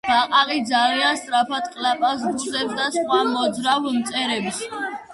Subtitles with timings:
[0.09, 4.69] ბაყაყი ძალიან სწრაფად ყლაპავს ბუზებს და სხვა მოძრავ მწერებს